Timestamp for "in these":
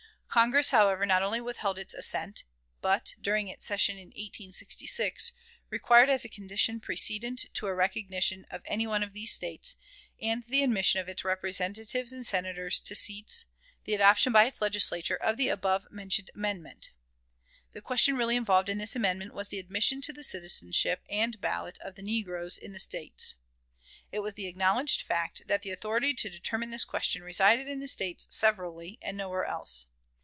22.57-22.83